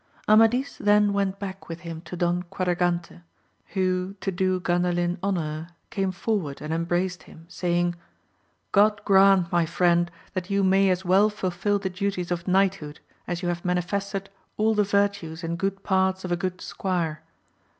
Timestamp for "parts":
15.83-16.25